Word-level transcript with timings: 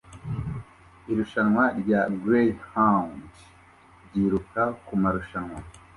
Irushanwa 1.11 1.63
rya 1.79 2.01
greyhound 2.21 3.25
ryiruka 4.05 4.63
kumarushanwa 4.85 5.59